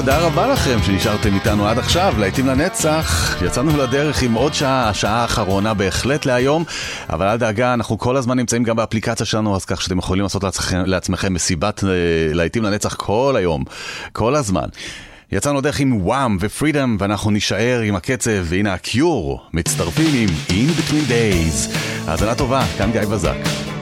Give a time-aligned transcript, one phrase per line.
[0.00, 3.36] תודה רבה לכם שנשארתם איתנו עד עכשיו, להיטים לנצח.
[3.46, 6.64] יצאנו לדרך עם עוד שעה, השעה האחרונה בהחלט להיום,
[7.10, 10.44] אבל אל דאגה, אנחנו כל הזמן נמצאים גם באפליקציה שלנו, אז כך שאתם יכולים לעשות
[10.44, 11.88] לעצמכם, לעצמכם מסיבת אה,
[12.34, 13.64] להיטים לנצח כל היום,
[14.12, 14.66] כל הזמן.
[15.32, 21.10] יצאנו דרך עם וואם ופרידום, ואנחנו נישאר עם הקצב, והנה הקיור, מצטרפים עם In Between
[21.10, 21.76] Days.
[22.06, 23.77] האזנה טובה, כאן גיא בזק.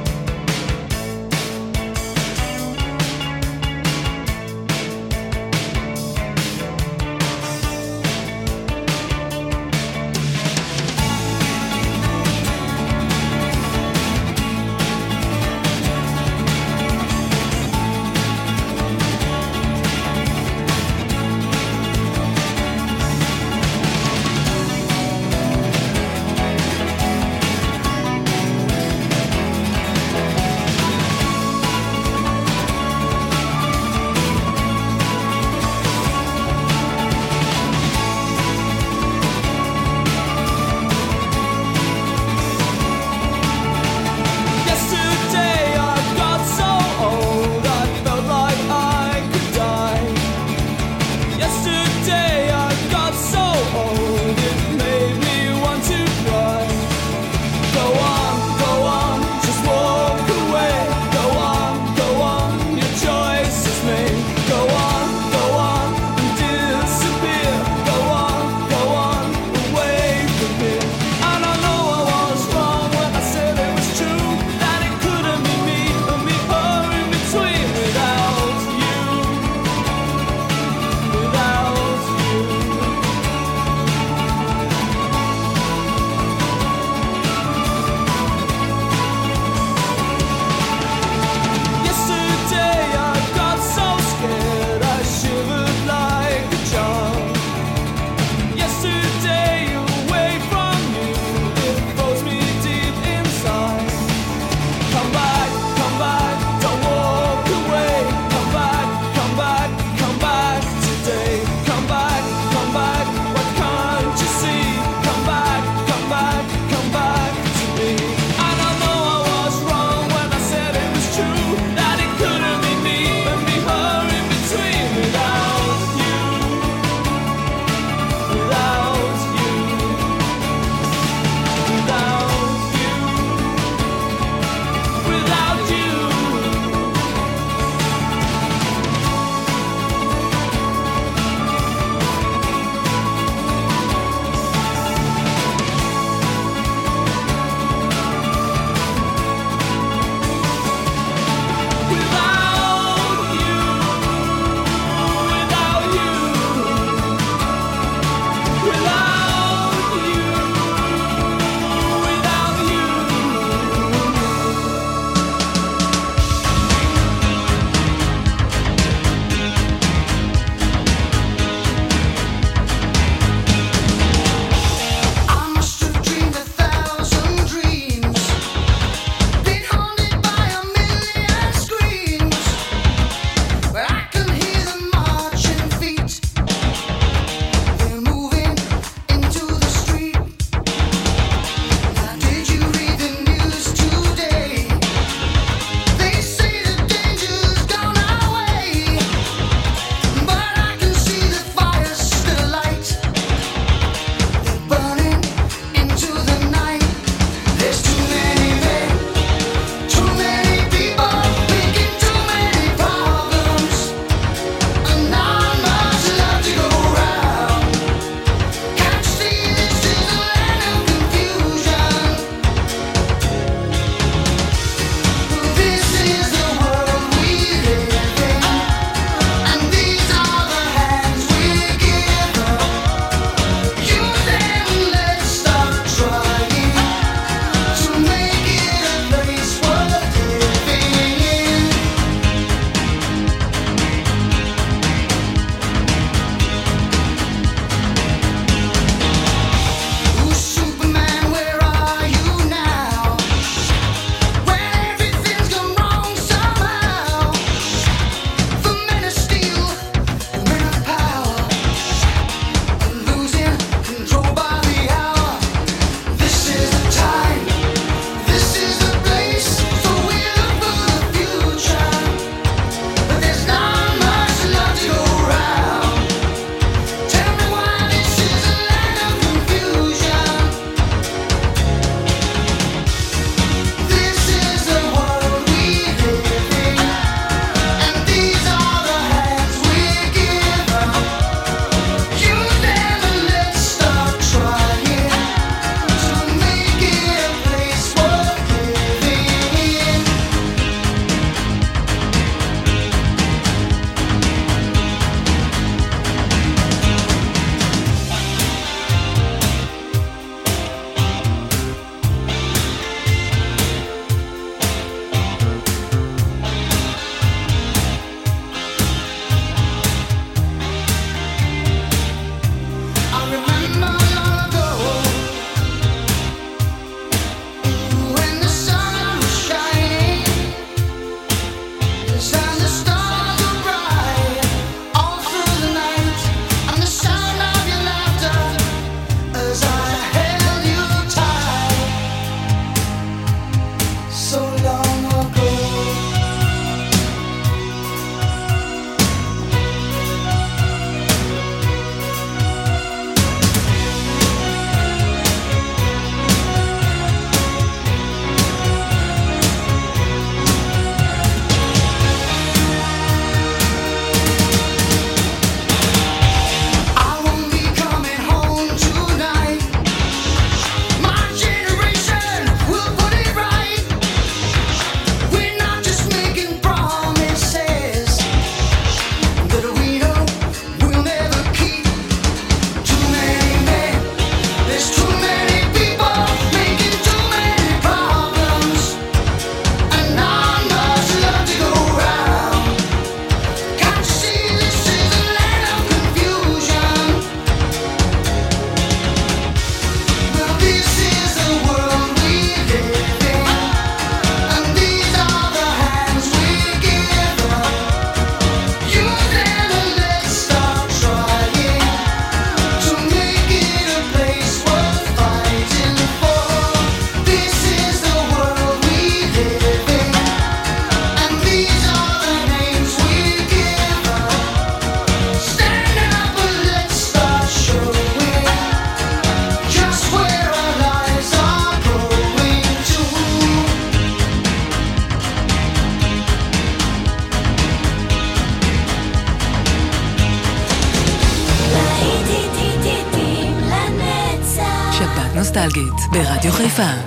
[446.76, 447.05] חיפה.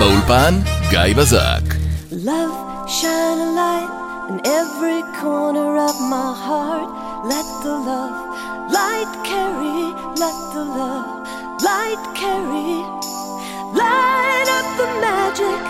[0.00, 0.54] באולפן,
[0.90, 1.64] גיא בזק.
[2.12, 2.56] Love,
[2.98, 3.90] shine a light
[4.30, 6.88] in every corner of my heart.
[7.32, 8.16] Let the love
[8.78, 9.82] light carry,
[10.22, 11.08] let the love
[11.68, 12.74] light carry.
[13.82, 15.60] Light up the magic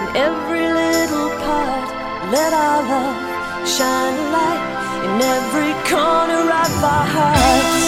[0.00, 1.88] in every little part.
[2.34, 3.18] Let our love
[3.76, 4.64] shine a light
[5.06, 7.81] in every corner of our hearts.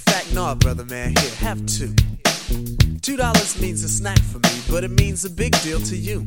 [0.00, 1.94] Fact, no, brother man, here, have two.
[3.00, 6.26] Two dollars means a snack for me, but it means a big deal to you.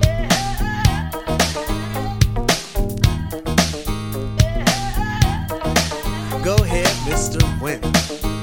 [6.43, 7.39] Go ahead, Mr.
[7.61, 8.40] Wendal.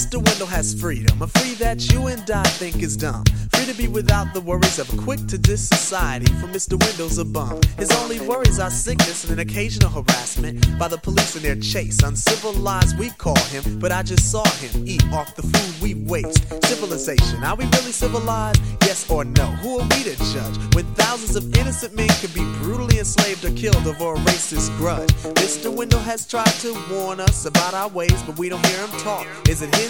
[0.00, 0.16] Mr.
[0.24, 3.22] Wendal has freedom, a free that you and I think is dumb.
[3.52, 6.82] Free to be without the worries of a quick to diss society, for Mr.
[6.82, 7.60] Wendal's a bum.
[7.76, 12.02] His only worries are sickness and an occasional harassment by the police in their chase.
[12.02, 16.48] Uncivilized, we call him, but I just saw him eat off the food we waste.
[16.64, 18.62] Civilization, are we really civilized?
[18.82, 19.46] Yes or no?
[19.60, 23.52] Who are we to judge when thousands of innocent men could be brutally enslaved or
[23.52, 25.10] killed over a racist grudge?
[25.44, 25.70] Mr.
[25.70, 29.26] Wendal has tried to warn us about our ways, but we don't hear him talk.
[29.46, 29.89] Is it his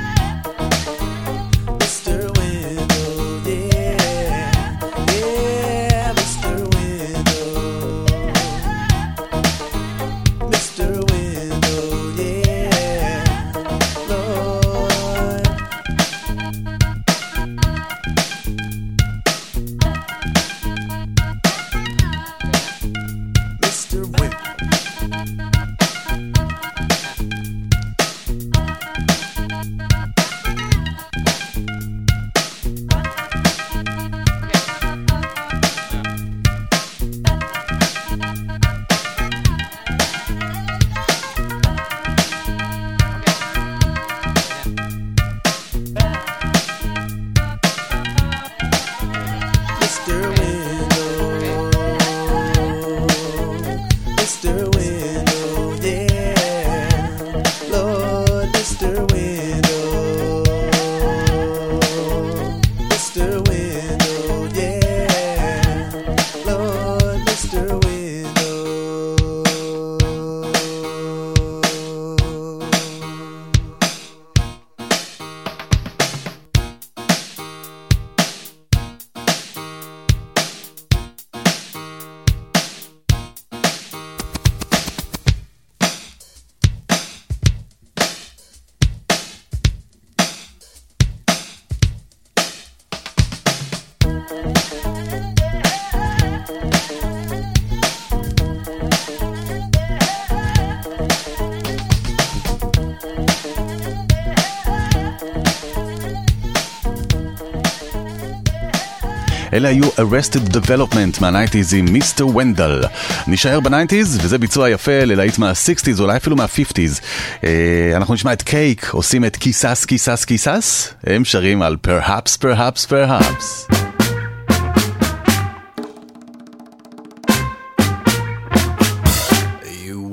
[109.53, 112.81] אלה היו Arrested Development מה-90's עם מיסטר ונדל.
[113.27, 117.01] נשאר ב-90's וזה ביצוע יפה ללהיט מה-60's אולי אפילו מה-50's.
[117.43, 122.85] אה, אנחנו נשמע את קייק עושים את כיסס כיסס כיסס, הם שרים על Perhaps Perhaps
[122.85, 123.71] Perhaps.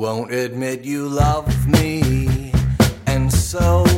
[0.08, 1.92] Won't admit you love me,
[3.12, 3.97] and so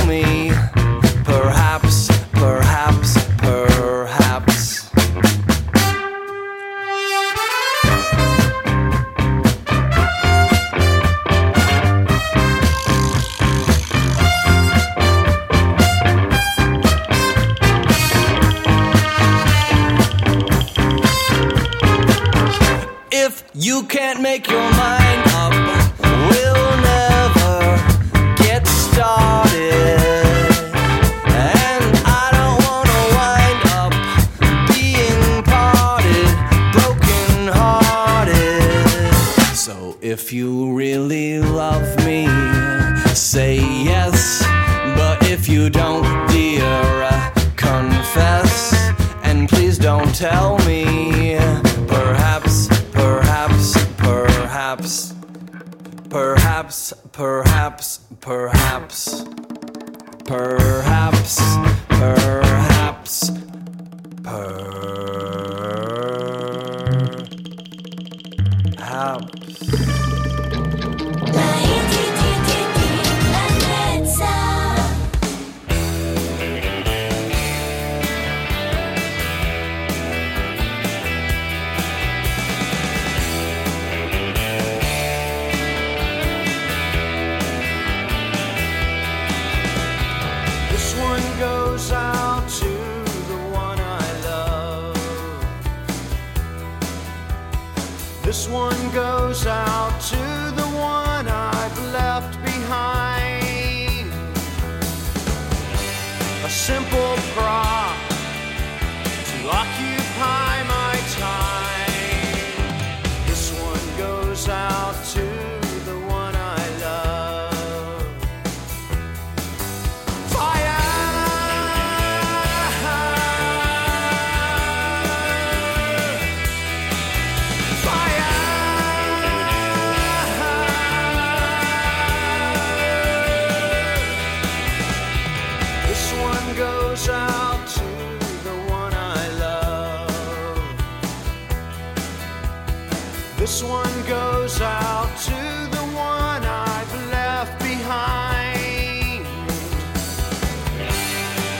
[143.41, 145.31] This one goes out to
[145.75, 149.25] the one I've left behind.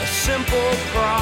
[0.00, 1.21] A simple cry.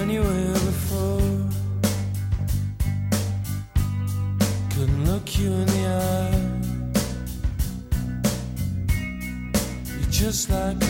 [0.00, 1.20] When you were here before.
[4.72, 6.40] Couldn't look you in the eye.
[10.00, 10.89] You're just like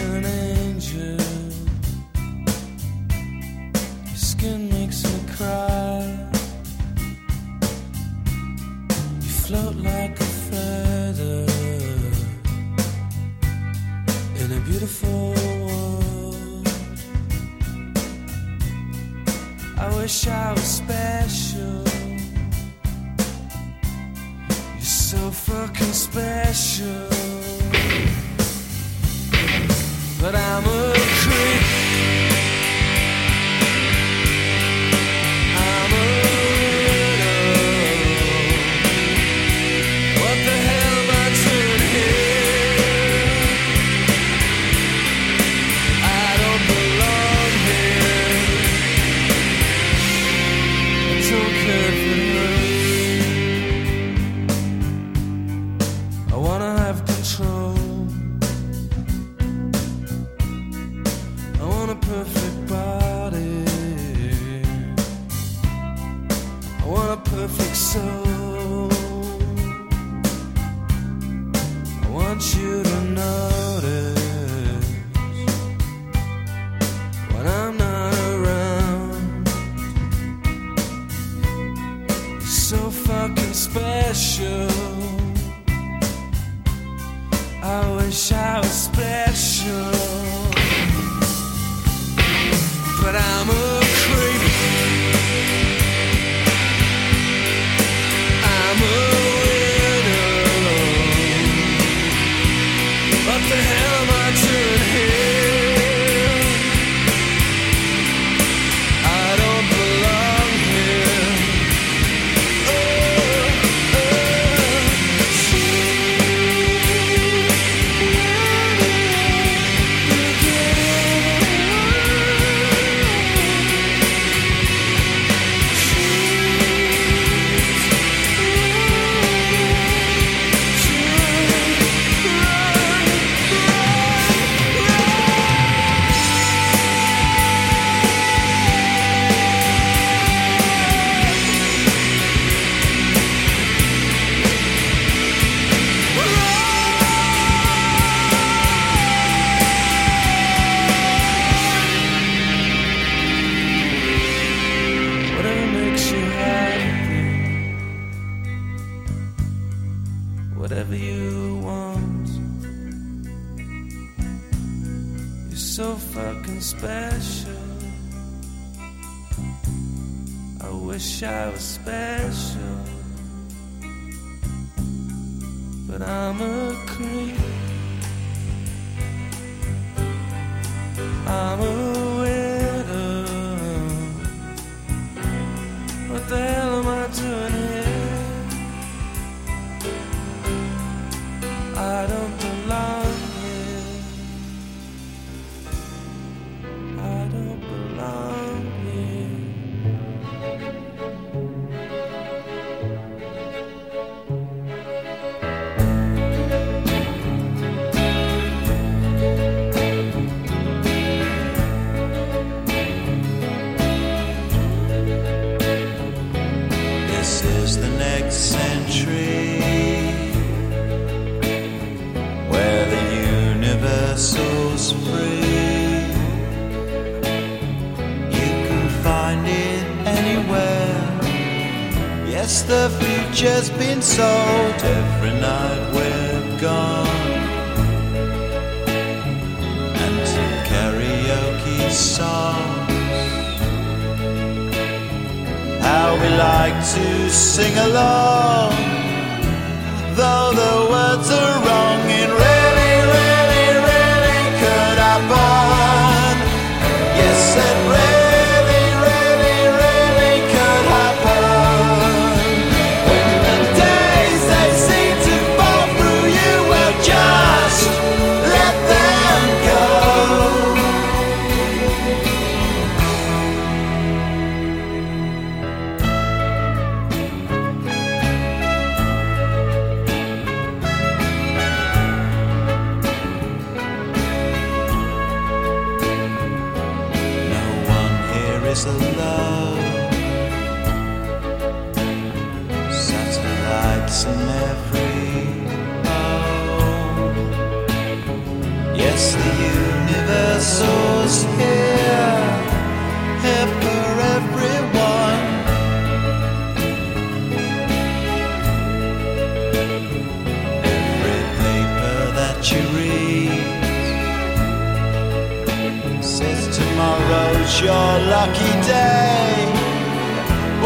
[317.90, 319.54] your lucky day.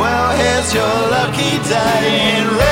[0.01, 2.64] Well, here's your lucky day.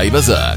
[0.00, 0.49] גיא בזק.